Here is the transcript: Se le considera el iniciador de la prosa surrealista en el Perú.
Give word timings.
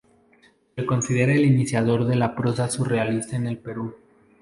Se 0.73 0.81
le 0.81 0.87
considera 0.87 1.31
el 1.31 1.45
iniciador 1.45 2.05
de 2.07 2.15
la 2.15 2.33
prosa 2.35 2.67
surrealista 2.71 3.35
en 3.35 3.45
el 3.45 3.59
Perú. 3.59 3.93